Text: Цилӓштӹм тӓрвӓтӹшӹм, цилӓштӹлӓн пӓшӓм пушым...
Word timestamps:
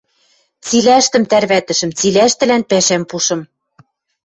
Цилӓштӹм 0.65 1.23
тӓрвӓтӹшӹм, 1.31 1.91
цилӓштӹлӓн 1.97 2.63
пӓшӓм 2.69 3.03
пушым... 3.09 3.41